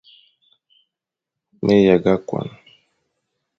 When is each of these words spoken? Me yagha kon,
Me 1.63 1.75
yagha 1.87 2.13
kon, 2.27 2.47